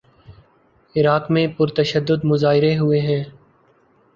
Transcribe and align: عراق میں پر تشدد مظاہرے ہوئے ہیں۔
عراق 0.95 1.29
میں 1.31 1.45
پر 1.47 1.67
تشدد 1.75 2.23
مظاہرے 2.23 2.77
ہوئے 2.77 2.99
ہیں۔ 2.99 3.23